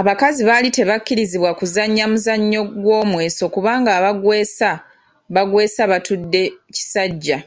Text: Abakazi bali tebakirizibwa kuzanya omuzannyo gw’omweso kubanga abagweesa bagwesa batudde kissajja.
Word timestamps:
Abakazi 0.00 0.40
bali 0.48 0.68
tebakirizibwa 0.76 1.50
kuzanya 1.58 2.02
omuzannyo 2.08 2.60
gw’omweso 2.82 3.44
kubanga 3.54 3.90
abagweesa 3.98 4.70
bagwesa 5.34 5.82
batudde 5.92 6.42
kissajja. 6.74 7.38